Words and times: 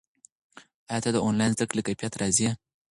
ایا 0.91 1.01
ته 1.03 1.09
د 1.13 1.17
آنلاین 1.27 1.51
زده 1.55 1.65
کړې 1.69 1.77
له 1.77 1.83
کیفیت 1.87 2.13
راضي 2.21 2.43
یې؟ 2.45 2.51